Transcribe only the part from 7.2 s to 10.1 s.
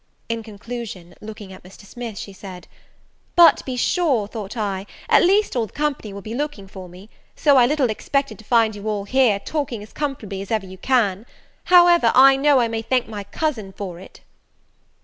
so I little expected to find you all here, talking as